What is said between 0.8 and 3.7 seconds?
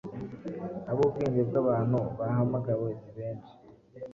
Ab’ubwenge bw’abantu bahamagawe si benshi;